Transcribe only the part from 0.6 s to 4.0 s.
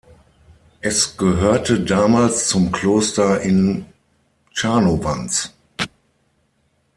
Es gehörte damals zum Kloster in